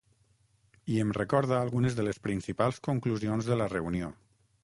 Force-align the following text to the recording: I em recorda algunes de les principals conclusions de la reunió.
I 0.93 0.95
em 1.01 1.11
recorda 1.17 1.59
algunes 1.65 1.99
de 1.99 2.07
les 2.09 2.21
principals 2.25 2.81
conclusions 2.89 3.51
de 3.53 3.59
la 3.63 3.71
reunió. 3.77 4.13